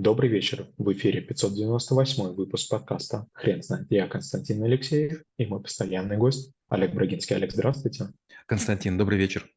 Добрый 0.00 0.30
вечер. 0.30 0.68
В 0.78 0.92
эфире 0.92 1.20
598 1.20 2.32
выпуск 2.34 2.70
подкаста 2.70 3.26
«Хрен 3.32 3.64
знает». 3.64 3.88
Я 3.90 4.06
Константин 4.06 4.62
Алексеев 4.62 5.24
и 5.38 5.46
мой 5.46 5.60
постоянный 5.60 6.16
гость 6.16 6.52
Олег 6.68 6.94
Брагинский. 6.94 7.34
Олег, 7.34 7.50
здравствуйте. 7.50 8.12
Константин, 8.46 8.96
добрый 8.96 9.18
вечер. 9.18 9.50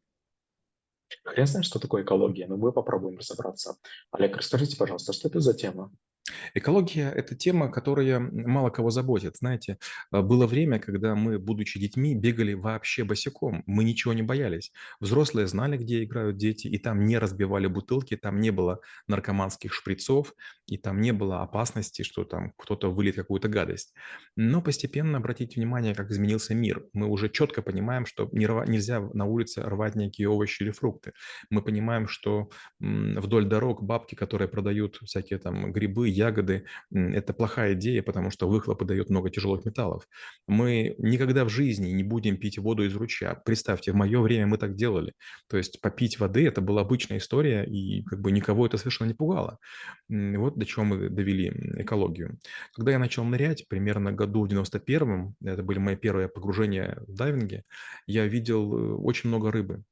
Хрен 1.25 1.45
знает, 1.45 1.65
что 1.65 1.77
такое 1.77 2.01
экология, 2.01 2.47
но 2.47 2.57
мы 2.57 2.71
попробуем 2.71 3.19
разобраться. 3.19 3.77
Олег, 4.11 4.35
расскажите, 4.35 4.77
пожалуйста, 4.77 5.13
что 5.13 5.27
это 5.27 5.41
за 5.41 5.53
тема? 5.53 5.91
Экология– 6.53 7.11
это 7.11 7.35
тема, 7.35 7.71
которая 7.71 8.19
мало 8.19 8.69
кого 8.69 8.89
заботит. 8.91 9.37
Знаете, 9.37 9.77
а, 10.11 10.21
было 10.21 10.47
время, 10.47 10.79
когда 10.79 11.15
мы, 11.15 11.39
будучи 11.39 11.79
детьми, 11.79 12.15
бегали 12.15 12.53
вообще 12.53 13.03
босиком. 13.03 13.63
Мы 13.65 13.83
ничего 13.83 14.13
не 14.13 14.21
боялись. 14.21 14.71
Взрослые 14.99 15.47
знали, 15.47 15.77
где 15.77 16.03
играют 16.03 16.37
дети, 16.37 16.67
и 16.67 16.77
там 16.77 17.05
не 17.05 17.17
разбивали 17.17 17.67
бутылки, 17.67 18.15
там 18.17 18.39
не 18.39 18.51
было 18.51 18.81
наркоманских 19.07 19.73
шприцов, 19.73 20.33
и 20.67 20.77
там 20.77 21.01
не 21.01 21.11
было 21.11 21.41
опасности, 21.41 22.03
что 22.03 22.23
там 22.23 22.53
кто-то 22.57 22.91
выльет 22.91 23.15
какую-то 23.15 23.49
гадость. 23.49 23.93
Но 24.35 24.61
постепенно 24.61 25.17
обратите 25.17 25.59
внимание, 25.59 25.95
как 25.95 26.11
изменился 26.11 26.53
мир. 26.53 26.85
Мы 26.93 27.07
уже 27.07 27.29
четко 27.29 27.61
понимаем, 27.61 28.05
что 28.05 28.29
нельзя 28.31 29.01
на 29.01 29.25
улице 29.25 29.61
рвать 29.61 29.95
некие 29.95 30.29
овощи 30.29 30.63
или 30.63 30.71
фрукты. 30.71 31.13
Мы 31.49 31.61
понимаем, 31.61 32.07
что 32.07 32.49
вдоль 32.79 33.45
дорог 33.45 33.83
бабки, 33.83 34.15
которые 34.15 34.47
продают 34.47 34.97
всякие 35.03 35.39
там 35.39 35.71
грибы, 35.71 36.10
ягоды– 36.11 36.65
это 36.91 37.33
плохая 37.33 37.73
идея, 37.73 38.03
потому 38.03 38.31
что 38.31 38.47
выхлопы 38.47 38.85
дают 38.85 39.09
много 39.09 39.29
тяжелых 39.29 39.65
металлов. 39.65 40.07
Мы 40.47 40.95
никогда 40.97 41.45
в 41.45 41.49
жизни 41.49 41.89
не 41.89 42.03
будем 42.03 42.37
пить 42.37 42.57
воду 42.57 42.83
из 42.83 42.95
ручья. 42.95 43.35
Представьте, 43.45 43.91
в 43.91 43.95
мое 43.95 44.19
время 44.21 44.47
мы 44.47 44.57
так 44.57 44.75
делали. 44.75 45.13
То 45.49 45.57
есть 45.57 45.81
попить 45.81 46.19
воды– 46.19 46.47
это 46.47 46.61
была 46.61 46.81
обычная 46.81 47.17
история, 47.17 47.63
и 47.63 48.03
как 48.03 48.21
бы 48.21 48.31
никого 48.31 48.65
это 48.65 48.77
совершенно 48.77 49.09
не 49.09 49.13
пугало. 49.13 49.57
Вот 50.09 50.57
до 50.57 50.65
чего 50.65 50.85
мы 50.85 51.09
довели 51.09 51.51
экологию. 51.77 52.37
Когда 52.73 52.91
я 52.91 52.99
начал 52.99 53.23
нырять, 53.23 53.67
примерно 53.67 54.11
году 54.11 54.45
в 54.45 54.49
91-м, 54.49 55.35
это 55.43 55.63
были 55.63 55.79
мои 55.79 55.95
первые 55.95 56.27
погружения 56.27 56.97
в 57.07 57.13
дайвинге, 57.13 57.63
я 58.07 58.25
видел 58.27 58.73
э, 58.73 58.93
очень 58.95 59.29
много 59.29 59.51
рыбы. 59.51 59.83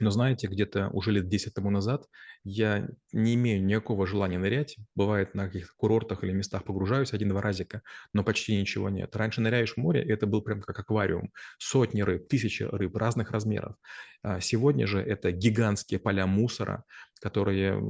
Но 0.00 0.10
знаете, 0.10 0.48
где-то 0.48 0.88
уже 0.88 1.12
лет 1.12 1.28
10 1.28 1.54
тому 1.54 1.70
назад 1.70 2.08
я 2.42 2.88
не 3.12 3.34
имею 3.34 3.64
никакого 3.64 4.06
желания 4.06 4.38
нырять. 4.38 4.76
Бывает, 4.94 5.34
на 5.34 5.46
каких-то 5.46 5.72
курортах 5.76 6.24
или 6.24 6.32
местах 6.32 6.64
погружаюсь 6.64 7.12
один-два 7.12 7.40
разика, 7.40 7.82
но 8.12 8.24
почти 8.24 8.58
ничего 8.58 8.90
нет. 8.90 9.14
Раньше 9.14 9.40
ныряешь 9.40 9.74
в 9.74 9.76
море, 9.76 10.02
это 10.02 10.26
был 10.26 10.42
прям 10.42 10.60
как 10.62 10.78
аквариум. 10.78 11.32
Сотни 11.58 12.02
рыб, 12.02 12.28
тысячи 12.28 12.64
рыб 12.64 12.96
разных 12.96 13.30
размеров. 13.30 13.76
А 14.22 14.40
сегодня 14.40 14.86
же 14.86 15.00
это 15.00 15.30
гигантские 15.30 16.00
поля 16.00 16.26
мусора, 16.26 16.84
которые 17.24 17.82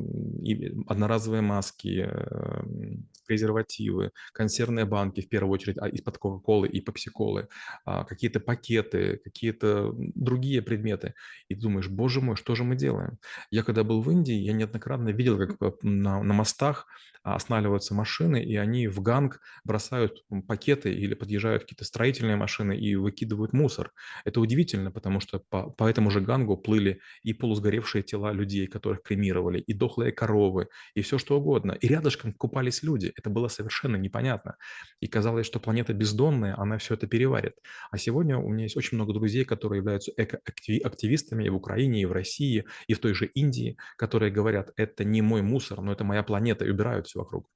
одноразовые 0.86 1.42
маски, 1.42 2.06
эм, 2.08 3.08
презервативы, 3.26 4.12
консервные 4.32 4.84
банки, 4.84 5.22
в 5.22 5.28
первую 5.28 5.52
очередь, 5.54 5.76
а, 5.80 5.88
из-под 5.88 6.18
Кока-Колы 6.18 6.68
и 6.68 6.80
Пепси-Колы, 6.80 7.48
а, 7.84 8.04
какие-то 8.04 8.38
пакеты, 8.38 9.20
какие-то 9.24 9.92
другие 10.14 10.62
предметы. 10.62 11.14
И 11.48 11.56
ты 11.56 11.62
думаешь, 11.62 11.88
боже 11.88 12.20
мой, 12.20 12.36
что 12.36 12.54
же 12.54 12.62
мы 12.62 12.76
делаем? 12.76 13.18
Я 13.50 13.64
когда 13.64 13.82
был 13.82 14.02
в 14.02 14.10
Индии, 14.12 14.34
я 14.34 14.52
неоднократно 14.52 15.08
видел, 15.08 15.36
как 15.36 15.56
э, 15.60 15.72
на, 15.82 16.22
на 16.22 16.32
мостах 16.32 16.86
останавливаются 17.24 17.94
машины, 17.94 18.44
и 18.44 18.54
они 18.56 18.86
в 18.86 19.00
ганг 19.00 19.40
бросают 19.64 20.24
пакеты 20.46 20.92
или 20.92 21.14
подъезжают 21.14 21.62
какие-то 21.62 21.84
строительные 21.84 22.36
машины 22.36 22.76
и 22.76 22.94
выкидывают 22.96 23.54
мусор. 23.54 23.92
Это 24.26 24.40
удивительно, 24.40 24.90
потому 24.90 25.20
что 25.20 25.38
по, 25.38 25.70
по 25.70 25.88
этому 25.88 26.10
же 26.10 26.20
гангу 26.20 26.58
плыли 26.58 27.00
и 27.22 27.32
полусгоревшие 27.32 28.02
тела 28.02 28.32
людей, 28.32 28.66
которых 28.66 29.02
кремировали, 29.02 29.23
и 29.32 29.72
дохлые 29.72 30.12
коровы, 30.12 30.68
и 30.94 31.02
все 31.02 31.18
что 31.18 31.38
угодно. 31.38 31.72
И 31.72 31.86
рядышком 31.88 32.32
купались 32.32 32.82
люди. 32.82 33.12
Это 33.16 33.30
было 33.30 33.48
совершенно 33.48 33.96
непонятно. 33.96 34.56
И 35.00 35.06
казалось, 35.06 35.46
что 35.46 35.60
планета 35.60 35.92
бездонная, 35.92 36.58
она 36.58 36.78
все 36.78 36.94
это 36.94 37.06
переварит. 37.06 37.54
А 37.90 37.98
сегодня 37.98 38.38
у 38.38 38.48
меня 38.48 38.64
есть 38.64 38.76
очень 38.76 38.96
много 38.96 39.12
друзей, 39.12 39.44
которые 39.44 39.78
являются 39.78 40.12
экоактивистами 40.16 41.44
и 41.44 41.48
в 41.48 41.56
Украине, 41.56 42.02
и 42.02 42.06
в 42.06 42.12
России, 42.12 42.64
и 42.86 42.94
в 42.94 42.98
той 42.98 43.14
же 43.14 43.26
Индии, 43.26 43.76
которые 43.96 44.30
говорят, 44.30 44.72
это 44.76 45.04
не 45.04 45.22
мой 45.22 45.42
мусор, 45.42 45.80
но 45.80 45.92
это 45.92 46.04
моя 46.04 46.22
планета, 46.22 46.64
и 46.64 46.70
убирают 46.70 47.06
все 47.06 47.20
вокруг. 47.20 47.48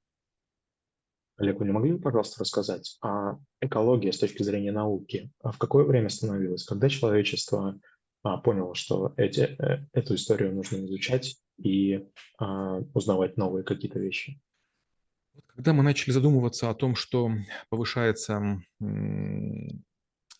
Олег, 1.37 1.59
вы 1.59 1.65
не 1.65 1.71
могли 1.71 1.93
бы, 1.93 1.99
пожалуйста, 1.99 2.41
рассказать, 2.41 2.97
а 3.01 3.37
экология 3.61 4.11
с 4.11 4.19
точки 4.19 4.43
зрения 4.43 4.73
науки 4.73 5.31
а 5.41 5.51
в 5.51 5.57
какое 5.57 5.85
время 5.85 6.09
становилась? 6.09 6.65
Когда 6.65 6.89
человечество 6.89 7.79
а, 8.23 8.37
поняло, 8.37 8.75
что 8.75 9.13
эти, 9.15 9.41
э, 9.41 9.85
эту 9.93 10.15
историю 10.15 10.53
нужно 10.53 10.85
изучать 10.85 11.37
и 11.63 12.07
а, 12.37 12.81
узнавать 12.93 13.37
новые 13.37 13.63
какие-то 13.63 13.99
вещи? 13.99 14.41
Когда 15.47 15.73
мы 15.73 15.83
начали 15.83 16.11
задумываться 16.11 16.69
о 16.69 16.73
том, 16.73 16.95
что 16.95 17.31
повышается 17.69 18.61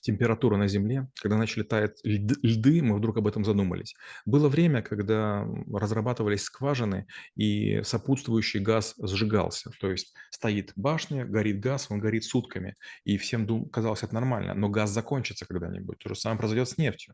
температура 0.01 0.57
на 0.57 0.67
Земле, 0.67 1.07
когда 1.21 1.37
начали 1.37 1.63
таять 1.63 1.99
льды, 2.03 2.81
мы 2.81 2.97
вдруг 2.97 3.17
об 3.17 3.27
этом 3.27 3.43
задумались. 3.45 3.95
Было 4.25 4.49
время, 4.49 4.81
когда 4.81 5.45
разрабатывались 5.73 6.43
скважины, 6.43 7.05
и 7.35 7.81
сопутствующий 7.83 8.59
газ 8.59 8.95
сжигался. 9.01 9.71
То 9.79 9.91
есть 9.91 10.13
стоит 10.31 10.71
башня, 10.75 11.25
горит 11.25 11.59
газ, 11.59 11.87
он 11.89 11.99
горит 11.99 12.23
сутками, 12.23 12.75
и 13.03 13.17
всем 13.17 13.45
дум- 13.45 13.69
казалось 13.69 14.03
это 14.03 14.13
нормально, 14.13 14.53
но 14.53 14.69
газ 14.69 14.89
закончится 14.91 15.45
когда-нибудь. 15.45 15.97
То 15.99 16.09
же 16.09 16.15
самое 16.15 16.39
произойдет 16.39 16.69
с 16.69 16.77
нефтью. 16.77 17.13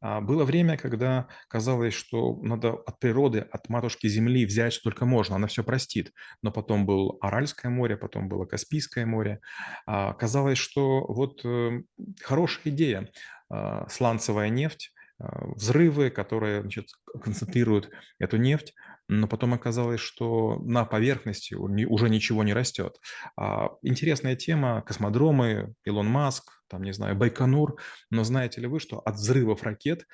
А 0.00 0.20
было 0.20 0.44
время, 0.44 0.76
когда 0.76 1.28
казалось, 1.48 1.94
что 1.94 2.36
надо 2.42 2.74
от 2.74 2.98
природы, 3.00 3.40
от 3.40 3.68
матушки 3.68 4.06
Земли 4.06 4.46
взять 4.46 4.72
что 4.72 4.84
только 4.90 5.04
можно, 5.06 5.36
она 5.36 5.46
все 5.48 5.64
простит. 5.64 6.12
Но 6.42 6.52
потом 6.52 6.86
был 6.86 7.18
Аральское 7.20 7.70
море, 7.70 7.96
потом 7.96 8.28
было 8.28 8.44
Каспийское 8.44 9.06
море. 9.06 9.40
А 9.86 10.12
казалось, 10.14 10.58
что 10.58 11.04
вот 11.06 11.44
э, 11.44 11.82
хорошая 12.22 12.72
идея. 12.72 13.08
А, 13.50 13.88
сланцевая 13.88 14.50
нефть, 14.50 14.92
а, 15.18 15.46
взрывы, 15.54 16.10
которые 16.10 16.60
значит, 16.60 16.88
концентрируют 17.22 17.90
эту 18.18 18.36
нефть, 18.36 18.74
но 19.08 19.26
потом 19.26 19.54
оказалось, 19.54 20.00
что 20.00 20.60
на 20.64 20.84
поверхности 20.84 21.54
уже 21.54 22.10
ничего 22.10 22.44
не 22.44 22.52
растет. 22.52 23.00
А, 23.36 23.70
интересная 23.82 24.36
тема, 24.36 24.82
космодромы, 24.82 25.74
Илон 25.84 26.06
Маск, 26.08 26.57
там, 26.68 26.82
не 26.82 26.92
знаю, 26.92 27.16
Байконур, 27.16 27.80
но 28.10 28.24
знаете 28.24 28.60
ли 28.60 28.66
вы, 28.66 28.78
что 28.80 28.98
от 28.98 29.16
взрывов 29.16 29.62
ракет 29.62 30.06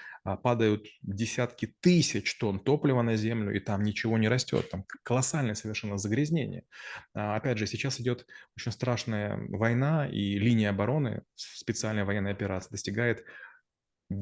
падают 0.43 0.87
десятки 1.03 1.75
тысяч 1.81 2.39
тонн 2.39 2.61
топлива 2.61 3.03
на 3.03 3.17
Землю, 3.17 3.55
и 3.55 3.61
там 3.61 3.83
ничего 3.83 4.17
не 4.19 4.29
растет, 4.29 4.71
там 4.71 4.85
колоссальное 5.03 5.55
совершенно 5.55 5.99
загрязнение. 5.99 6.65
Опять 7.13 7.59
же, 7.59 7.67
сейчас 7.67 8.01
идет 8.01 8.27
очень 8.57 8.73
страшная 8.73 9.37
война, 9.49 10.07
и 10.07 10.39
линия 10.39 10.71
обороны, 10.71 11.23
специальная 11.35 12.05
военная 12.05 12.33
операция 12.33 12.71
достигает 12.71 13.25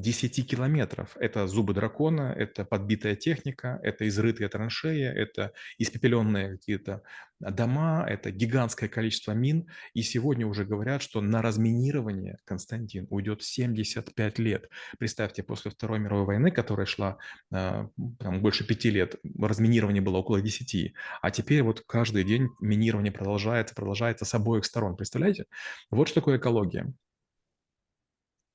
10 0.01 0.49
километров. 0.49 1.17
Это 1.17 1.47
зубы 1.47 1.75
дракона, 1.75 2.35
это 2.37 2.65
подбитая 2.65 3.17
техника, 3.17 3.79
это 3.83 4.09
изрытые 4.09 4.49
траншеи, 4.49 5.05
это 5.05 5.53
испепеленные 5.79 6.53
какие-то 6.53 7.03
дома, 7.41 8.07
это 8.09 8.31
гигантское 8.31 8.89
количество 8.89 9.33
мин. 9.33 9.67
И 9.95 10.03
сегодня 10.03 10.47
уже 10.47 10.65
говорят, 10.65 11.03
что 11.03 11.21
на 11.21 11.43
разминирование, 11.43 12.39
Константин, 12.45 13.07
уйдет 13.11 13.43
75 13.43 14.39
лет. 14.39 14.69
Представьте, 14.99 15.43
после 15.43 15.71
Второй 15.71 15.99
мировой 15.99 16.25
войны, 16.25 16.51
которая 16.51 16.87
шла 16.87 17.19
э, 17.53 17.89
там, 18.19 18.41
больше 18.41 18.67
пяти 18.67 18.91
лет, 18.91 19.17
разминирование 19.39 20.03
было 20.03 20.19
около 20.19 20.41
10. 20.41 20.95
А 21.21 21.31
теперь 21.31 21.63
вот 21.63 21.83
каждый 21.87 22.25
день 22.25 22.49
минирование 22.61 23.13
продолжается, 23.13 23.75
продолжается 23.75 24.25
с 24.25 24.35
обоих 24.35 24.65
сторон. 24.65 24.97
Представляете? 24.97 25.47
Вот 25.91 26.09
что 26.09 26.21
такое 26.21 26.39
экология. 26.39 26.93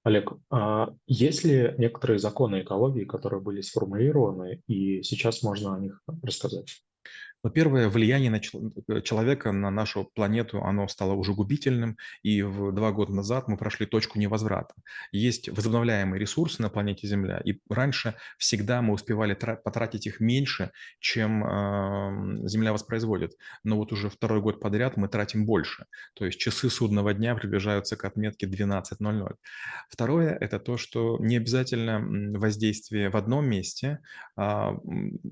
Олег, 0.07 0.31
а 0.49 0.93
есть 1.05 1.43
ли 1.43 1.75
некоторые 1.77 2.17
законы 2.17 2.61
экологии, 2.61 3.03
которые 3.03 3.41
были 3.41 3.59
сформулированы, 3.59 4.61
и 4.65 5.03
сейчас 5.03 5.43
можно 5.43 5.75
о 5.75 5.79
них 5.81 6.01
рассказать? 6.23 6.81
Но 7.47 7.51
первое 7.51 7.87
влияние 7.87 8.29
на 8.29 8.41
э, 8.41 9.01
человека 9.03 9.53
на 9.53 9.71
нашу 9.71 10.03
планету, 10.03 10.61
оно 10.61 10.89
стало 10.89 11.13
уже 11.13 11.33
губительным, 11.33 11.95
и 12.21 12.41
в 12.41 12.73
два 12.73 12.91
года 12.91 13.13
назад 13.13 13.47
мы 13.47 13.55
прошли 13.55 13.85
точку 13.85 14.19
невозврата. 14.19 14.75
Есть 15.13 15.47
возобновляемые 15.47 16.19
ресурсы 16.19 16.61
на 16.61 16.69
планете 16.69 17.07
Земля, 17.07 17.39
и 17.45 17.57
раньше 17.69 18.15
всегда 18.37 18.81
мы 18.81 18.93
успевали 18.93 19.33
потратить 19.33 20.07
их 20.07 20.19
меньше, 20.19 20.71
чем 20.99 21.45
э, 21.45 22.47
Земля 22.49 22.73
воспроизводит. 22.73 23.37
Но 23.63 23.77
вот 23.77 23.93
уже 23.93 24.09
второй 24.09 24.41
год 24.41 24.59
подряд 24.59 24.97
мы 24.97 25.07
тратим 25.07 25.45
больше. 25.45 25.85
То 26.15 26.25
есть 26.25 26.39
часы 26.39 26.69
судного 26.69 27.13
дня 27.13 27.33
приближаются 27.33 27.95
к 27.95 28.03
отметке 28.03 28.45
12.00. 28.45 29.35
Второе– 29.89 30.37
это 30.41 30.59
то, 30.59 30.75
что 30.75 31.17
не 31.21 31.37
обязательно 31.37 32.01
воздействие 32.37 33.09
в 33.09 33.15
одном 33.15 33.45
месте 33.45 33.99
а, 34.35 34.75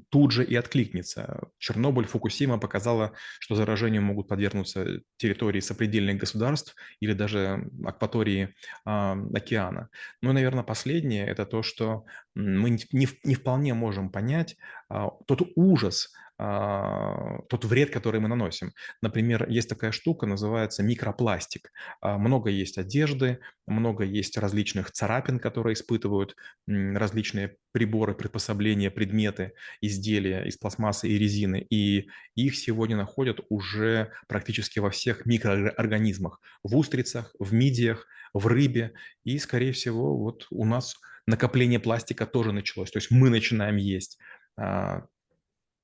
тут 0.10 0.32
же 0.32 0.46
и 0.46 0.56
откликнется. 0.56 1.50
Чернобыль 1.58 2.05
Чернобыль, 2.06 2.12
Фукусима 2.12 2.60
показала, 2.60 3.12
что 3.40 3.56
заражению 3.56 4.02
могут 4.02 4.28
подвергнуться 4.28 5.02
территории 5.18 5.62
сопредельных 5.62 6.18
государств 6.18 6.76
или 7.02 7.14
даже 7.14 7.70
акватории 7.86 8.54
э, 8.86 9.16
океана. 9.34 9.90
Ну 10.22 10.32
и, 10.32 10.34
наверное, 10.34 10.64
последнее– 10.64 11.28
это 11.28 11.46
то, 11.46 11.64
что 11.64 12.06
мы 12.36 12.70
не, 12.70 12.86
не, 12.92 13.08
не 13.24 13.36
вполне 13.36 13.74
можем 13.74 14.10
понять 14.10 14.58
э, 14.90 15.08
тот 15.28 15.42
ужас, 15.56 16.14
тот 16.38 17.64
вред, 17.64 17.92
который 17.92 18.20
мы 18.20 18.28
наносим. 18.28 18.74
Например, 19.02 19.48
есть 19.50 19.70
такая 19.70 19.92
штука, 19.92 20.26
называется 20.26 20.84
микропластик. 20.84 21.72
А, 22.02 22.18
много 22.18 22.50
есть 22.50 22.78
одежды, 22.78 23.40
много 23.68 24.04
есть 24.04 24.38
различных 24.38 24.92
царапин, 24.92 25.40
которые 25.40 25.76
испытывают 25.76 26.36
различные 26.68 27.56
приборы, 27.72 28.16
приспособления, 28.16 28.92
предметы, 28.92 29.54
изделия 29.80 30.44
из 30.44 30.58
пластмассы 30.58 31.08
и 31.08 31.18
резины. 31.18 31.66
И 31.70 32.10
их 32.36 32.58
сегодня 32.58 32.98
находят 32.98 33.40
уже 33.50 34.12
практически 34.28 34.80
во 34.80 34.90
всех 34.90 35.26
микроорганизмах. 35.26 36.42
В 36.64 36.76
устрицах, 36.76 37.34
в 37.40 37.54
мидиях, 37.54 38.08
в 38.34 38.48
рыбе. 38.48 38.92
И, 39.24 39.40
скорее 39.40 39.72
всего, 39.72 40.18
вот 40.18 40.48
у 40.52 40.66
нас 40.66 40.96
накопление 41.28 41.80
пластика 41.80 42.26
тоже 42.26 42.52
началось. 42.52 42.92
То 42.92 42.98
есть 42.98 43.10
мы 43.10 43.30
начинаем 43.30 43.78
есть 43.78 44.18
а, 44.58 45.06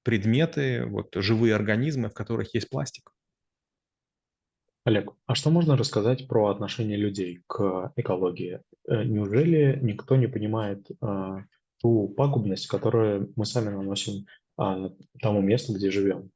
предметы, 0.04 0.86
вот 0.86 1.14
живые 1.16 1.56
организмы, 1.56 2.10
в 2.10 2.14
которых 2.14 2.54
есть 2.54 2.70
пластик. 2.70 3.14
Олег, 4.84 5.14
а 5.28 5.36
что 5.36 5.52
можно 5.52 5.78
рассказать 5.78 6.28
про 6.28 6.48
отношение 6.48 6.98
людей 6.98 7.44
к 7.46 7.94
экологии? 7.96 8.62
Э, 8.88 9.04
неужели 9.04 9.78
никто 9.82 10.16
не 10.16 10.28
понимает 10.28 10.88
а, 11.02 11.44
ту 11.82 12.08
пагубность, 12.10 12.68
которую 12.68 13.32
мы 13.36 13.46
сами 13.46 13.70
наносим 13.70 14.26
а, 14.58 14.90
тому 15.22 15.42
месту, 15.42 15.74
где 15.74 15.92
живем? 15.92 16.32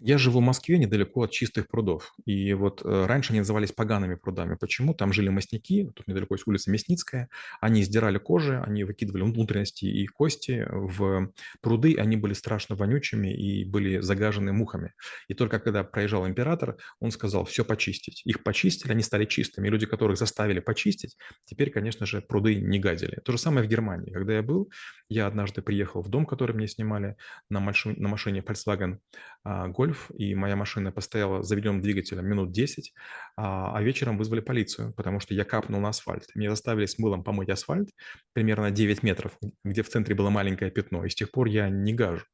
Я 0.00 0.18
живу 0.18 0.40
в 0.40 0.42
Москве, 0.42 0.76
недалеко 0.76 1.22
от 1.22 1.30
чистых 1.30 1.68
прудов. 1.68 2.14
И 2.26 2.52
вот 2.52 2.82
э, 2.84 3.06
раньше 3.06 3.32
они 3.32 3.40
назывались 3.40 3.72
погаными 3.72 4.14
прудами. 4.14 4.54
Почему? 4.54 4.92
Там 4.94 5.12
жили 5.12 5.30
мясники, 5.30 5.90
тут 5.94 6.06
недалеко 6.06 6.34
есть 6.34 6.46
улица 6.46 6.70
Мясницкая. 6.70 7.30
Они 7.62 7.82
сдирали 7.82 8.18
кожи, 8.18 8.62
они 8.66 8.84
выкидывали 8.84 9.22
внутренности 9.22 9.86
и 9.86 10.06
кости 10.06 10.66
в 10.70 11.32
пруды. 11.62 11.96
Они 11.96 12.16
были 12.16 12.34
страшно 12.34 12.76
вонючими 12.76 13.32
и 13.34 13.64
были 13.64 14.00
загажены 14.00 14.52
мухами. 14.52 14.92
И 15.28 15.34
только 15.34 15.58
когда 15.60 15.82
проезжал 15.82 16.26
император, 16.26 16.76
он 17.00 17.10
сказал, 17.10 17.46
все 17.46 17.64
почистить. 17.64 18.20
Их 18.26 18.42
почистили, 18.42 18.92
они 18.92 19.02
стали 19.02 19.24
чистыми. 19.24 19.68
И 19.68 19.70
люди, 19.70 19.86
которых 19.86 20.18
заставили 20.18 20.60
почистить, 20.60 21.16
теперь, 21.46 21.70
конечно 21.70 22.04
же, 22.04 22.20
пруды 22.20 22.56
не 22.56 22.78
гадили. 22.78 23.20
То 23.24 23.32
же 23.32 23.38
самое 23.38 23.66
в 23.66 23.70
Германии. 23.70 24.12
Когда 24.12 24.34
я 24.34 24.42
был, 24.42 24.70
я 25.08 25.26
однажды 25.26 25.62
приехал 25.62 26.02
в 26.02 26.08
дом, 26.08 26.26
который 26.26 26.54
мне 26.54 26.68
снимали 26.68 27.16
на, 27.48 27.60
машине, 27.60 27.94
на 27.98 28.08
машине 28.08 28.40
Volkswagen 28.40 28.98
а, 29.44 29.68
Golf, 29.86 30.14
и 30.16 30.34
моя 30.34 30.56
машина 30.56 30.92
постояла 30.92 31.42
с 31.42 31.48
заведенным 31.48 31.80
двигателем 31.80 32.26
минут 32.26 32.52
10, 32.52 32.92
а, 33.36 33.76
а 33.76 33.82
вечером 33.82 34.18
вызвали 34.18 34.40
полицию, 34.40 34.92
потому 34.94 35.20
что 35.20 35.34
я 35.34 35.44
капнул 35.44 35.80
на 35.80 35.88
асфальт. 35.88 36.24
Меня 36.34 36.50
заставили 36.50 36.86
с 36.86 36.98
мылом 36.98 37.24
помыть 37.24 37.48
асфальт 37.48 37.90
примерно 38.32 38.70
9 38.70 39.02
метров, 39.02 39.38
где 39.64 39.82
в 39.82 39.88
центре 39.88 40.14
было 40.14 40.30
маленькое 40.30 40.70
пятно, 40.70 41.04
и 41.04 41.08
с 41.08 41.14
тех 41.14 41.30
пор 41.30 41.46
я 41.46 41.68
не 41.68 41.92
гажу. 41.92 42.24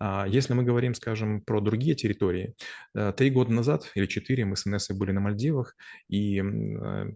А 0.00 0.26
если 0.28 0.54
мы 0.54 0.62
говорим, 0.62 0.94
скажем, 0.94 1.40
про 1.40 1.60
другие 1.60 1.96
территории, 1.96 2.54
э, 2.94 3.12
три 3.16 3.30
года 3.30 3.52
назад 3.52 3.90
или 3.94 4.06
четыре 4.06 4.44
мы 4.44 4.56
с 4.56 4.66
Инессой 4.66 4.96
были 4.96 5.10
на 5.10 5.20
Мальдивах, 5.20 5.74
и 6.08 6.40
э, 6.40 7.12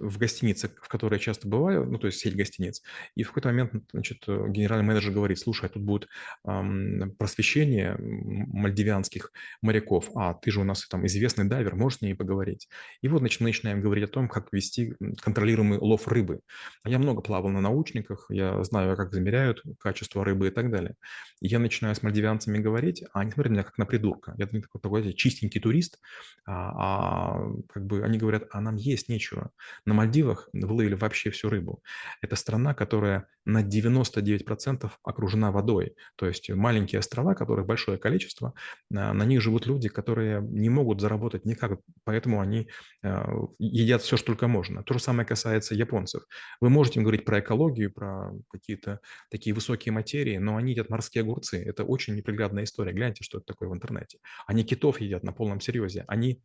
в 0.00 0.18
гостинице, 0.18 0.70
в 0.80 0.88
которой 0.88 1.14
я 1.14 1.20
часто 1.20 1.48
бываю, 1.48 1.84
ну, 1.84 1.98
то 1.98 2.06
есть 2.06 2.18
сеть 2.18 2.36
гостиниц, 2.36 2.82
и 3.14 3.22
в 3.22 3.28
какой-то 3.28 3.48
момент, 3.48 3.72
значит, 3.92 4.24
генеральный 4.26 4.84
менеджер 4.84 5.12
говорит, 5.12 5.38
слушай, 5.38 5.66
а 5.66 5.68
тут 5.68 5.82
будет 5.82 6.08
эм, 6.46 7.14
просвещение 7.18 7.96
мальдивианских 7.98 9.32
моряков, 9.62 10.10
а 10.14 10.34
ты 10.34 10.50
же 10.50 10.60
у 10.60 10.64
нас 10.64 10.86
там 10.88 11.06
известный 11.06 11.44
дайвер, 11.44 11.74
можешь 11.74 11.98
с 11.98 12.02
ней 12.02 12.14
поговорить? 12.14 12.68
И 13.02 13.08
вот 13.08 13.20
значит, 13.20 13.40
начинаем 13.40 13.80
говорить 13.80 14.04
о 14.04 14.08
том, 14.08 14.28
как 14.28 14.52
вести 14.52 14.94
контролируемый 15.22 15.78
лов 15.78 16.08
рыбы. 16.08 16.40
Я 16.84 16.98
много 16.98 17.22
плавал 17.22 17.50
на 17.50 17.60
научниках, 17.60 18.26
я 18.28 18.62
знаю, 18.64 18.96
как 18.96 19.12
замеряют 19.12 19.62
качество 19.78 20.24
рыбы 20.24 20.48
и 20.48 20.50
так 20.50 20.70
далее. 20.70 20.94
Я 21.40 21.58
начинаю 21.58 21.94
с 21.94 22.02
мальдивианцами 22.02 22.58
говорить, 22.58 23.04
а 23.12 23.20
они 23.20 23.30
смотрят 23.30 23.50
на 23.50 23.54
меня 23.54 23.64
как 23.64 23.78
на 23.78 23.86
придурка. 23.86 24.34
Я 24.38 24.46
такой, 24.46 24.80
такой 24.80 25.12
чистенький 25.12 25.60
турист, 25.60 25.98
а, 26.44 27.36
а 27.36 27.52
как 27.72 27.86
бы 27.86 28.02
они 28.02 28.18
говорят, 28.18 28.44
а 28.50 28.60
нам 28.60 28.76
есть 28.76 29.08
нечего. 29.08 29.50
На 29.86 29.94
Мальдивах 29.94 30.48
выловили 30.52 30.94
вообще 30.94 31.30
всю 31.30 31.48
рыбу. 31.48 31.82
Это 32.20 32.34
страна, 32.34 32.74
которая 32.74 33.28
на 33.44 33.62
99% 33.62 34.90
окружена 35.04 35.52
водой. 35.52 35.94
То 36.16 36.26
есть 36.26 36.50
маленькие 36.50 36.98
острова, 36.98 37.34
которых 37.34 37.66
большое 37.66 37.96
количество, 37.96 38.52
а, 38.92 39.14
на 39.14 39.24
них 39.24 39.40
живут 39.40 39.66
люди, 39.66 39.88
которые 39.88 40.42
не 40.42 40.68
могут 40.68 41.00
заработать 41.00 41.44
никак, 41.44 41.78
поэтому 42.02 42.40
они 42.40 42.68
а, 43.04 43.46
едят 43.58 44.02
все, 44.02 44.16
что 44.16 44.26
только 44.26 44.48
можно. 44.48 44.82
То 44.82 44.94
же 44.94 45.00
самое 45.00 45.26
касается 45.26 45.76
японцев. 45.76 46.24
Вы 46.60 46.68
можете 46.68 46.98
им 46.98 47.04
говорить 47.04 47.24
про 47.24 47.38
экологию, 47.38 47.92
про 47.92 48.32
какие-то 48.50 49.00
такие 49.30 49.54
высокие 49.54 49.92
материи, 49.92 50.38
но 50.38 50.56
они 50.56 50.72
едят 50.72 50.90
морские 50.90 51.22
огурцы. 51.22 51.62
Это 51.62 51.84
очень 51.84 52.16
неприглядная 52.16 52.64
история. 52.64 52.92
Гляньте, 52.92 53.22
что 53.22 53.38
это 53.38 53.46
такое 53.46 53.68
в 53.68 53.74
интернете. 53.74 54.18
Они 54.48 54.64
китов 54.64 55.00
едят 55.00 55.22
на 55.22 55.32
полном 55.32 55.60
серьезе. 55.60 56.04
Они 56.08 56.42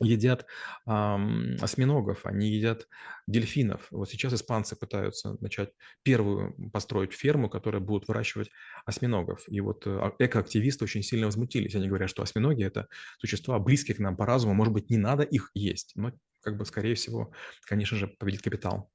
едят 0.00 0.46
ам, 0.86 1.56
осьминогов, 1.60 2.26
они 2.26 2.48
едят 2.48 2.88
дельфинов. 3.26 3.86
Вот 3.90 4.08
сейчас 4.10 4.32
испанцы 4.34 4.76
пытаются 4.76 5.36
начать 5.40 5.70
первую 6.02 6.54
построить 6.70 7.12
ферму, 7.12 7.48
которая 7.48 7.80
будет 7.80 8.08
выращивать 8.08 8.50
осьминогов. 8.84 9.44
И 9.48 9.60
вот 9.60 9.86
э, 9.86 9.90
а, 9.90 10.12
экоактивисты 10.18 10.84
очень 10.84 11.02
сильно 11.02 11.26
возмутились. 11.26 11.74
Они 11.74 11.88
говорят, 11.88 12.10
что 12.10 12.22
осьминоги– 12.22 12.64
это 12.64 12.88
существа 13.18 13.58
близкие 13.58 13.96
к 13.96 14.00
нам 14.00 14.16
по 14.16 14.26
разуму. 14.26 14.54
Может 14.54 14.72
быть, 14.72 14.90
не 14.90 14.98
надо 14.98 15.22
их 15.22 15.50
есть, 15.54 15.92
но, 15.94 16.12
как 16.40 16.56
бы, 16.56 16.64
скорее 16.64 16.94
всего, 16.94 17.32
конечно 17.66 17.96
же, 17.96 18.08
победит 18.08 18.42
капитал. 18.42 18.90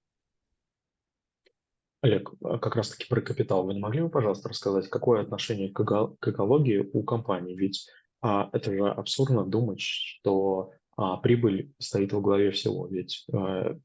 Олег, 2.02 2.32
а 2.44 2.60
как 2.60 2.76
раз-таки 2.76 3.08
про 3.08 3.22
капитал. 3.22 3.66
Вы 3.66 3.74
не 3.74 3.80
могли 3.80 4.02
бы, 4.02 4.10
пожалуйста, 4.10 4.50
рассказать, 4.50 4.90
какое 4.90 5.22
отношение 5.22 5.72
к 5.72 5.82
экологии 5.82 6.90
у 6.94 7.04
компании? 7.04 7.56
Ведь 7.56 7.88
а, 8.22 8.50
это 8.54 8.72
же 8.72 8.88
абсурдно 8.88 9.46
думать, 9.46 9.82
что 9.82 10.72
а 10.98 11.18
прибыль 11.18 11.74
стоит 11.78 12.12
во 12.12 12.22
главе 12.22 12.52
всего. 12.52 12.88
Ведь 12.88 13.26
э, 13.32 13.76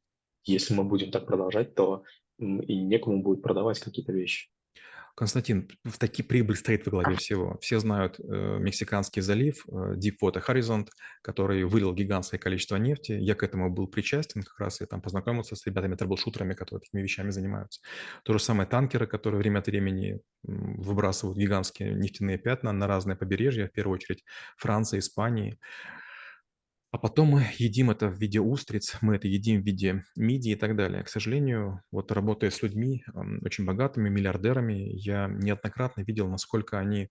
если 0.44 0.74
мы 0.74 0.84
будем 0.84 1.10
так 1.10 1.26
продолжать, 1.26 1.74
то 1.74 2.02
и 2.38 2.80
некому 2.80 3.22
будет 3.22 3.42
продавать 3.42 3.78
какие-то 3.78 4.12
вещи. 4.12 4.48
Константин, 5.14 5.68
в 5.84 5.98
таки 5.98 6.22
прибыль 6.22 6.56
стоит 6.56 6.86
во 6.86 6.90
главе 6.90 7.16
всего. 7.16 7.58
Все 7.60 7.78
знают 7.78 8.18
э, 8.18 8.22
Мексиканский 8.58 9.20
залив, 9.20 9.62
э, 9.68 9.96
Deepwater 9.96 10.42
Horizon, 10.42 10.88
который 11.22 11.64
вылил 11.64 11.92
гигантское 11.92 12.40
количество 12.40 12.76
нефти. 12.76 13.12
Я 13.12 13.34
к 13.34 13.42
этому 13.42 13.70
был 13.70 13.88
причастен, 13.88 14.42
как 14.42 14.58
раз 14.58 14.80
я 14.80 14.86
там 14.86 15.02
познакомился 15.02 15.54
с 15.54 15.66
ребятами, 15.66 15.96
трэблшутерами, 15.96 16.54
которые 16.54 16.80
такими 16.80 17.02
вещами 17.02 17.28
занимаются. 17.28 17.82
То 18.24 18.32
же 18.32 18.38
самое 18.38 18.66
танкеры, 18.66 19.06
которые 19.06 19.38
время 19.38 19.58
от 19.58 19.66
времени 19.66 20.20
выбрасывают 20.44 21.36
гигантские 21.36 21.92
нефтяные 21.92 22.38
пятна 22.38 22.72
на 22.72 22.86
разные 22.86 23.16
побережья, 23.16 23.68
в 23.68 23.72
первую 23.72 23.96
очередь 23.96 24.24
Франции, 24.56 24.98
Испании. 24.98 25.58
А 26.92 26.98
потом 26.98 27.28
мы 27.28 27.46
едим 27.56 27.90
это 27.90 28.08
в 28.08 28.20
виде 28.20 28.38
устриц, 28.38 28.98
мы 29.00 29.16
это 29.16 29.26
едим 29.26 29.62
в 29.62 29.64
виде 29.64 30.04
мидии 30.14 30.52
и 30.52 30.56
так 30.56 30.76
далее. 30.76 31.02
К 31.02 31.08
сожалению, 31.08 31.80
вот 31.90 32.12
работая 32.12 32.50
с 32.50 32.60
людьми, 32.62 33.02
очень 33.42 33.64
богатыми, 33.64 34.10
миллиардерами, 34.10 34.90
я 34.94 35.26
неоднократно 35.26 36.02
видел, 36.02 36.28
насколько 36.28 36.78
они 36.78 37.08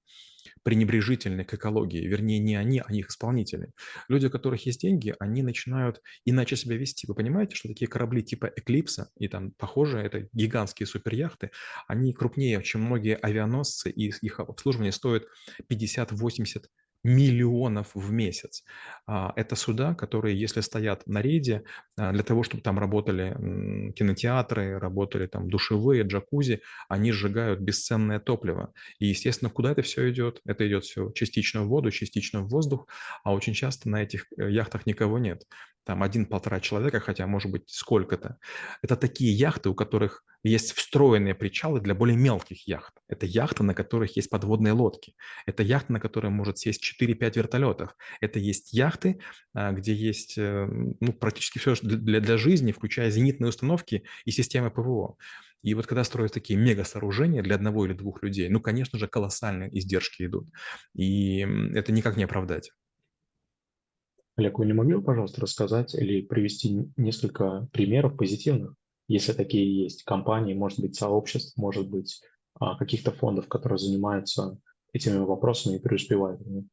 пренебрежительны 0.62 1.46
к 1.46 1.56
экологии. 1.56 2.06
Вернее, 2.06 2.38
не 2.38 2.56
они, 2.56 2.80
а 2.86 2.94
их 2.94 3.10
исполнители. 3.10 3.72
Люди, 4.08 4.28
у 4.28 4.30
которых 4.30 4.68
есть 4.68 4.82
деньги, 4.82 5.16
они 5.20 5.42
начинают 5.42 6.00
иначе 6.26 6.56
себя 6.56 6.78
вести. 6.78 7.08
Вы 7.08 7.16
понимаете, 7.16 7.56
что 7.56 7.68
такие 7.68 7.88
корабли 7.88 8.22
типа 8.22 8.52
Эклипса 8.56 9.10
и 9.18 9.28
там 9.28 9.52
похожие, 9.52 10.06
это 10.06 10.28
гигантские 10.32 10.86
суперяхты, 10.86 11.50
они 11.88 12.14
крупнее, 12.14 12.62
чем 12.62 12.82
многие 12.82 13.18
авианосцы, 13.18 13.90
и 13.90 14.10
их 14.10 14.40
обслуживание 14.40 14.92
стоит 14.92 15.26
50-80 15.72 16.66
миллионов 17.04 17.92
в 17.94 18.12
месяц. 18.12 18.64
А, 19.08 19.34
это 19.36 19.56
суда, 19.56 19.96
которые, 19.96 20.40
если 20.40 20.62
стоят 20.62 21.08
на 21.08 21.22
рейде, 21.22 21.64
а, 21.98 22.12
для 22.12 22.24
того, 22.24 22.44
чтобы 22.44 22.64
там 22.64 22.80
работали 22.80 23.92
кинотеатры, 23.94 24.80
работали 24.80 25.28
там 25.28 25.50
душевые, 25.50 26.04
джакузи, 26.04 26.62
они 26.90 27.12
сжигают 27.12 27.60
бесценное 27.60 28.20
топливо. 28.20 28.74
И, 29.00 29.08
естественно, 29.08 29.50
куда 29.50 29.72
это 29.72 29.82
все 29.82 30.10
идет? 30.12 30.42
Это 30.46 30.68
идет 30.68 30.84
все 30.84 31.12
частично 31.12 31.64
в 31.64 31.68
воду, 31.68 31.92
частично 31.92 32.42
в 32.42 32.50
воздух, 32.50 32.88
а 33.24 33.34
очень 33.34 33.54
часто 33.54 33.90
на 33.90 34.04
этих 34.04 34.28
э, 34.38 34.52
яхтах 34.52 34.86
никого 34.86 35.18
нет 35.20 35.46
там 35.84 36.04
один-полтора 36.04 36.60
человека, 36.60 37.00
хотя 37.00 37.26
может 37.26 37.52
быть 37.52 37.64
сколько-то. 37.68 38.38
Это 38.84 38.96
такие 38.96 39.34
яхты, 39.34 39.70
у 39.70 39.76
которых 39.76 40.24
есть 40.44 40.72
встроенные 40.74 41.36
причалы 41.36 41.82
для 41.82 41.94
более 41.94 42.18
мелких 42.18 42.68
яхт. 42.68 42.94
Это 43.08 43.26
яхты, 43.26 43.64
на 43.64 43.74
которых 43.74 44.16
есть 44.16 44.30
подводные 44.30 44.74
лодки. 44.74 45.16
Это 45.46 45.64
яхты, 45.64 45.94
на 45.94 46.00
которые 46.00 46.32
может 46.32 46.58
сесть 46.58 46.84
4-5 46.84 47.38
вертолетов. 47.38 47.96
Это 48.22 48.40
есть 48.40 48.74
яхты, 48.74 49.20
а, 49.54 49.72
где 49.72 49.94
есть 49.94 50.38
э, 50.38 50.68
ну, 51.00 51.14
практически 51.14 51.60
все 51.60 51.76
для, 51.82 52.20
для 52.20 52.38
жизни, 52.38 52.72
включая 52.72 53.12
зенитные 53.12 53.50
установки 53.50 54.04
и 54.26 54.32
системы 54.32 54.72
ПВО. 54.72 55.18
И 55.62 55.76
вот 55.76 55.86
когда 55.86 56.04
строят 56.04 56.34
такие 56.34 56.58
мега-сооружения 56.58 57.44
для 57.44 57.56
одного 57.56 57.86
или 57.86 57.94
двух 57.94 58.24
людей, 58.24 58.50
ну, 58.50 58.60
конечно 58.60 58.98
же, 58.98 59.08
колоссальные 59.08 59.78
издержки 59.78 60.24
идут. 60.24 60.48
И 60.96 61.40
это 61.76 61.92
никак 61.92 62.18
не 62.18 62.24
оправдать. 62.24 62.72
Олег, 64.38 64.58
вы 64.58 64.66
не 64.66 64.74
могли 64.74 64.96
бы, 64.96 65.04
пожалуйста, 65.04 65.42
рассказать 65.42 65.94
или 65.94 66.22
привести 66.22 66.88
несколько 66.98 67.68
примеров 67.74 68.18
позитивных, 68.18 68.74
если 69.08 69.34
такие 69.34 69.84
есть, 69.84 70.04
компании, 70.04 70.54
может 70.54 70.80
быть, 70.80 70.96
сообществ, 70.96 71.58
может 71.58 71.90
быть, 71.90 72.22
а, 72.60 72.78
каких-то 72.78 73.12
фондов, 73.12 73.48
которые 73.48 73.80
занимаются 73.80 74.58
этими 74.94 75.18
вопросами 75.18 75.78
и 75.78 75.80
преуспевают 75.80 76.42
в 76.42 76.50
них? 76.50 76.66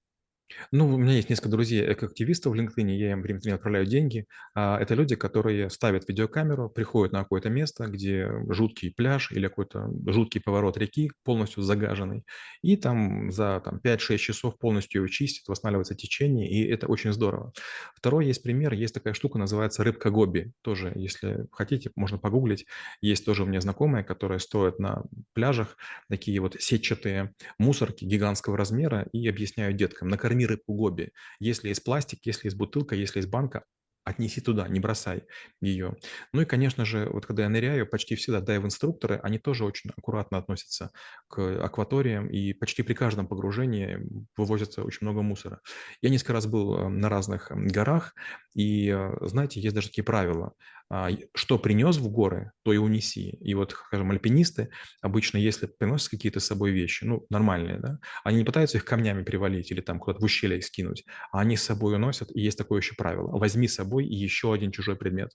Ну, 0.72 0.94
у 0.94 0.96
меня 0.98 1.14
есть 1.14 1.28
несколько 1.28 1.50
друзей 1.50 1.92
экоактивистов 1.92 2.52
в 2.54 2.56
LinkedIn, 2.56 2.90
я 2.90 3.12
им 3.12 3.22
время 3.22 3.40
отправляю 3.54 3.86
деньги. 3.86 4.26
А, 4.54 4.78
Это 4.80 4.94
люди, 4.94 5.14
которые 5.14 5.68
ставят 5.70 6.08
видеокамеру, 6.08 6.70
приходят 6.70 7.12
на 7.12 7.20
какое-то 7.22 7.50
место, 7.50 7.86
где 7.86 8.30
жуткий 8.48 8.92
пляж 8.92 9.30
или 9.32 9.46
какой-то 9.46 9.88
жуткий 10.06 10.40
поворот 10.40 10.76
реки, 10.78 11.10
полностью 11.24 11.62
загаженный, 11.62 12.24
и 12.62 12.76
там 12.76 13.30
за 13.30 13.60
там, 13.64 13.80
5-6 13.80 14.20
часов 14.22 14.58
полностью 14.58 15.00
его 15.02 15.08
чистят, 15.08 15.48
восстанавливается 15.48 15.94
течение, 15.94 16.48
и 16.50 16.66
это 16.66 16.86
очень 16.86 17.12
здорово. 17.12 17.52
Второй 17.94 18.26
есть 18.26 18.42
пример, 18.42 18.72
есть 18.72 18.94
такая 18.94 19.14
штука, 19.14 19.38
называется 19.38 19.84
рыбка 19.84 20.10
Гоби. 20.10 20.52
Тоже, 20.62 20.92
если 20.94 21.46
хотите, 21.52 21.90
можно 21.96 22.18
погуглить. 22.18 22.66
Есть 23.00 23.24
тоже 23.24 23.42
у 23.42 23.46
меня 23.46 23.60
знакомые, 23.60 24.04
которые 24.04 24.38
стоят 24.40 24.78
на 24.78 25.04
пляжах 25.34 25.76
такие 26.08 26.40
вот 26.40 26.56
сетчатые 26.58 27.34
мусорки 27.58 28.04
гигантского 28.04 28.56
размера 28.56 29.06
и 29.12 29.26
объясняют 29.28 29.76
деткам, 29.76 30.08
накорми 30.08 30.37
рыбку 30.46 30.74
Гоби. 30.74 31.12
Если 31.40 31.68
есть 31.68 31.84
пластик, 31.84 32.20
если 32.24 32.46
есть 32.48 32.56
бутылка, 32.56 32.94
если 32.94 33.18
есть 33.18 33.30
банка, 33.30 33.64
отнеси 34.08 34.40
туда, 34.40 34.66
не 34.68 34.80
бросай 34.80 35.24
ее. 35.60 35.96
Ну 36.32 36.40
и, 36.40 36.44
конечно 36.46 36.84
же, 36.84 37.08
вот 37.12 37.26
когда 37.26 37.42
я 37.42 37.48
ныряю, 37.48 37.86
почти 37.86 38.14
всегда 38.16 38.40
дайв-инструкторы, 38.40 39.20
они 39.22 39.38
тоже 39.38 39.64
очень 39.64 39.90
аккуратно 39.96 40.38
относятся 40.38 40.90
к 41.28 41.62
акваториям, 41.62 42.26
и 42.28 42.54
почти 42.54 42.82
при 42.82 42.94
каждом 42.94 43.28
погружении 43.28 43.98
вывозится 44.36 44.82
очень 44.82 45.00
много 45.02 45.22
мусора. 45.22 45.60
Я 46.00 46.08
несколько 46.10 46.32
раз 46.32 46.46
был 46.46 46.76
э, 46.78 46.88
на 46.88 47.08
разных 47.08 47.50
горах, 47.50 48.14
и, 48.54 48.88
э, 48.88 49.26
знаете, 49.26 49.60
есть 49.60 49.74
даже 49.74 49.88
такие 49.88 50.04
правила. 50.04 50.54
А, 50.90 51.10
что 51.34 51.58
принес 51.58 51.98
в 51.98 52.10
горы, 52.10 52.52
то 52.62 52.72
и 52.72 52.78
унеси. 52.78 53.30
И 53.40 53.54
вот, 53.54 53.72
скажем, 53.72 54.10
альпинисты 54.10 54.70
обычно, 55.02 55.36
если 55.36 55.66
приносят 55.66 56.08
какие-то 56.08 56.40
с 56.40 56.46
собой 56.46 56.70
вещи, 56.70 57.04
ну, 57.04 57.26
нормальные, 57.28 57.78
да, 57.78 57.98
они 58.24 58.38
не 58.38 58.44
пытаются 58.44 58.78
их 58.78 58.86
камнями 58.86 59.22
привалить 59.22 59.70
или 59.70 59.82
там 59.82 59.98
куда-то 59.98 60.20
в 60.20 60.24
ущелье 60.24 60.62
скинуть, 60.62 61.04
а 61.30 61.40
они 61.40 61.56
с 61.56 61.62
собой 61.62 61.96
уносят, 61.96 62.34
и 62.34 62.40
есть 62.40 62.56
такое 62.56 62.80
еще 62.80 62.94
правило. 62.96 63.38
Возьми 63.38 63.68
с 63.68 63.74
собой 63.74 64.06
еще 64.06 64.52
один 64.52 64.72
чужой 64.72 64.96
предмет. 64.96 65.30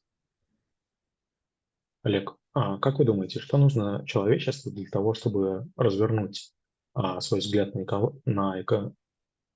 Олег, 2.02 2.36
а 2.54 2.80
как 2.80 2.98
вы 2.98 3.06
думаете, 3.06 3.40
что 3.40 3.58
нужно 3.58 4.04
человечеству 4.08 4.72
для 4.72 4.90
того, 4.90 5.14
чтобы 5.14 5.68
развернуть 5.78 6.52
а, 6.94 7.22
свой 7.22 7.40
взгляд 7.40 7.76
на, 7.76 7.84
эко- 7.84 8.20
на 8.26 8.62
эко- 8.62 8.94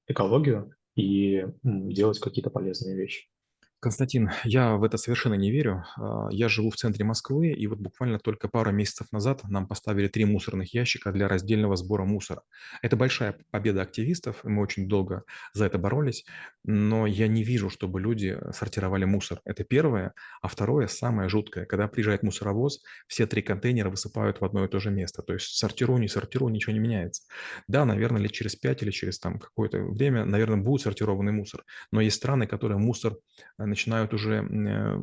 экологию 0.07 0.75
и 0.95 1.43
делать 1.63 2.19
какие-то 2.19 2.49
полезные 2.51 2.95
вещи? 2.95 3.29
Константин, 3.79 4.31
я 4.43 4.75
в 4.75 4.83
это 4.83 4.97
совершенно 4.97 5.35
не 5.35 5.51
верю. 5.51 5.85
А, 5.97 6.29
Я 6.31 6.49
живу 6.49 6.71
в 6.71 6.75
центре 6.75 7.05
Москвы, 7.05 7.49
и 7.51 7.67
вот 7.67 7.77
буквально 7.77 8.17
только 8.17 8.47
пару 8.47 8.71
месяцев 8.71 9.11
назад 9.11 9.43
нам 9.43 9.67
поставили 9.67 10.07
три 10.07 10.25
мусорных 10.25 10.73
ящика 10.73 11.11
для 11.11 11.27
раздельного 11.27 11.75
сбора 11.75 12.03
мусора. 12.03 12.41
Это 12.81 12.95
большая 12.95 13.35
победа 13.51 13.83
активистов, 13.83 14.43
и 14.43 14.47
мы 14.47 14.63
очень 14.63 14.87
долго 14.87 15.23
за 15.53 15.65
это 15.65 15.77
боролись, 15.77 16.25
но 16.63 17.05
я 17.05 17.27
не 17.27 17.43
вижу, 17.43 17.69
чтобы 17.69 18.01
люди 18.01 18.39
сортировали 18.51 19.05
мусор. 19.05 19.41
Это 19.45 19.63
первое. 19.63 20.13
А 20.41 20.47
второе, 20.47 20.87
самое 20.87 21.29
жуткое, 21.29 21.65
когда 21.65 21.87
приезжает 21.87 22.23
мусоровоз, 22.23 22.81
все 23.07 23.27
три 23.27 23.43
контейнера 23.43 23.91
высыпают 23.91 24.41
в 24.41 24.45
одно 24.45 24.65
и 24.65 24.67
то 24.67 24.79
же 24.79 24.89
место. 24.89 25.21
То 25.21 25.33
есть 25.33 25.55
сортируй, 25.55 25.99
не 25.99 26.07
сортируй, 26.07 26.51
ничего 26.51 26.73
не 26.73 26.79
меняется. 26.79 27.21
Да, 27.67 27.85
наверное, 27.85 28.21
лет 28.21 28.31
через 28.31 28.55
пять 28.55 28.81
или 28.81 28.89
через 28.91 29.19
там 29.19 29.37
какое-то 29.39 29.79
время, 29.83 30.25
наверное, 30.25 30.57
будет 30.57 30.81
сортированный 30.81 31.31
мусор. 31.31 31.63
Но 31.91 32.01
есть 32.01 32.17
страны, 32.17 32.47
которые 32.47 32.79
мусор 32.79 33.17
э, 33.59 33.65
начинают 33.67 34.13
уже 34.13 34.43
э, 34.43 35.01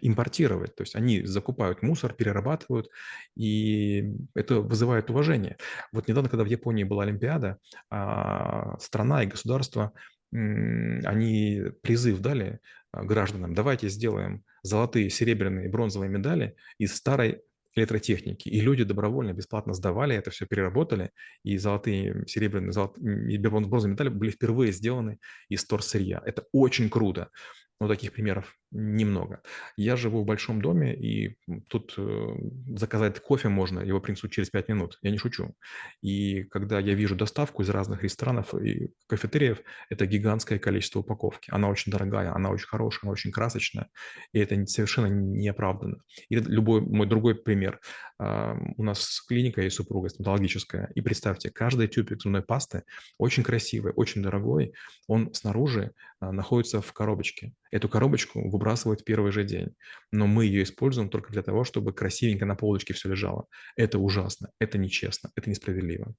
импортировать. 0.00 0.74
То 0.74 0.82
есть 0.82 0.94
они 0.94 1.24
закупают 1.24 1.82
мусор, 1.82 2.12
перерабатывают, 2.12 2.88
и 3.36 4.14
это 4.34 4.60
вызывает 4.60 5.10
уважение. 5.10 5.56
Вот 5.92 6.08
недавно, 6.08 6.28
когда 6.28 6.44
в 6.44 6.48
Японии 6.48 6.84
была 6.84 7.04
Олимпиада, 7.04 7.58
а, 7.90 8.78
страна 8.78 9.22
и 9.22 9.26
государство, 9.26 9.92
они 10.30 11.62
призыв 11.82 12.20
дали 12.20 12.60
а, 12.92 13.02
гражданам, 13.02 13.54
давайте 13.54 13.88
сделаем 13.88 14.44
золотые, 14.62 15.10
серебряные, 15.10 15.68
бронзовые 15.68 16.10
медали 16.10 16.54
из 16.78 16.94
старой 16.94 17.40
электротехники. 17.74 18.48
И 18.48 18.60
люди 18.60 18.84
добровольно, 18.84 19.32
бесплатно 19.32 19.72
сдавали 19.72 20.16
это 20.16 20.30
все, 20.30 20.46
переработали, 20.46 21.10
и 21.44 21.56
золотые, 21.58 22.24
серебряные, 22.26 22.72
золот... 22.72 22.98
и 22.98 23.38
бронзовые 23.38 23.92
медали 23.92 24.08
были 24.08 24.30
впервые 24.30 24.72
сделаны 24.72 25.18
из 25.48 25.64
торсырья. 25.64 26.20
Это 26.24 26.44
очень 26.52 26.90
круто. 26.90 27.30
Но 27.80 27.88
таких 27.88 28.12
примеров 28.12 28.58
немного. 28.70 29.42
Я 29.76 29.96
живу 29.96 30.22
в 30.22 30.26
большом 30.26 30.60
доме, 30.60 30.94
и 30.94 31.36
тут 31.68 31.94
э, 31.96 32.36
заказать 32.76 33.20
кофе 33.20 33.48
можно, 33.48 33.80
его 33.80 34.00
принесут 34.00 34.32
через 34.32 34.50
5 34.50 34.68
минут. 34.68 34.98
Я 35.02 35.10
не 35.10 35.18
шучу. 35.18 35.54
И 36.02 36.44
когда 36.44 36.78
я 36.78 36.94
вижу 36.94 37.16
доставку 37.16 37.62
из 37.62 37.70
разных 37.70 38.02
ресторанов 38.02 38.54
и 38.54 38.90
кафетериев, 39.06 39.60
это 39.88 40.06
гигантское 40.06 40.58
количество 40.58 41.00
упаковки. 41.00 41.50
Она 41.50 41.68
очень 41.68 41.90
дорогая, 41.90 42.34
она 42.34 42.50
очень 42.50 42.68
хорошая, 42.68 43.00
она 43.04 43.12
очень 43.12 43.32
красочная, 43.32 43.88
и 44.32 44.38
это 44.38 44.66
совершенно 44.66 45.06
не 45.06 45.48
оправданно. 45.48 46.02
Или 46.28 46.40
любой 46.40 46.80
мой 46.80 47.06
другой 47.06 47.34
пример. 47.34 47.80
А, 48.18 48.56
у 48.76 48.82
нас 48.82 49.20
клиника 49.26 49.62
и 49.62 49.70
супруга 49.70 50.08
стоматологическая, 50.08 50.90
и 50.94 51.00
представьте, 51.00 51.50
каждый 51.50 51.88
тюбик 51.88 52.20
зубной 52.20 52.42
пасты 52.42 52.82
очень 53.16 53.42
красивый, 53.42 53.92
очень 53.94 54.22
дорогой, 54.22 54.74
он 55.06 55.32
снаружи 55.34 55.92
а, 56.20 56.32
находится 56.32 56.80
в 56.80 56.92
коробочке. 56.92 57.52
Эту 57.70 57.88
коробочку 57.88 58.48
выбрасывают 58.58 59.00
в 59.00 59.04
первый 59.04 59.30
же 59.30 59.44
день, 59.44 59.68
но 60.12 60.26
мы 60.26 60.44
ее 60.44 60.64
используем 60.64 61.08
только 61.08 61.32
для 61.32 61.42
того, 61.42 61.64
чтобы 61.64 61.92
красивенько 61.92 62.44
на 62.44 62.56
полочке 62.56 62.92
все 62.92 63.08
лежало. 63.08 63.46
Это 63.76 63.98
ужасно, 63.98 64.50
это 64.58 64.78
нечестно, 64.78 65.30
это 65.36 65.48
несправедливо. 65.48 66.14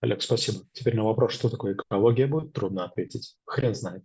Олег, 0.00 0.22
спасибо. 0.22 0.60
Теперь 0.72 0.96
на 0.96 1.04
вопрос, 1.04 1.32
что 1.32 1.50
такое 1.50 1.74
экология, 1.74 2.26
будет 2.26 2.52
трудно 2.52 2.84
ответить. 2.84 3.36
Хрен 3.44 3.74
знает. 3.74 4.02